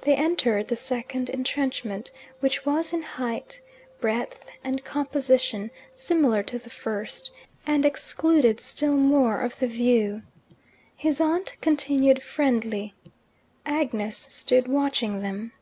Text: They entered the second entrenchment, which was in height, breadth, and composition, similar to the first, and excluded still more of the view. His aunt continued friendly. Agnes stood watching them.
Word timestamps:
They 0.00 0.14
entered 0.16 0.68
the 0.68 0.76
second 0.76 1.28
entrenchment, 1.28 2.10
which 2.40 2.64
was 2.64 2.94
in 2.94 3.02
height, 3.02 3.60
breadth, 4.00 4.48
and 4.64 4.82
composition, 4.82 5.70
similar 5.94 6.42
to 6.44 6.58
the 6.58 6.70
first, 6.70 7.30
and 7.66 7.84
excluded 7.84 8.60
still 8.60 8.94
more 8.96 9.42
of 9.42 9.58
the 9.58 9.66
view. 9.66 10.22
His 10.96 11.20
aunt 11.20 11.54
continued 11.60 12.22
friendly. 12.22 12.94
Agnes 13.66 14.16
stood 14.30 14.68
watching 14.68 15.18
them. 15.20 15.52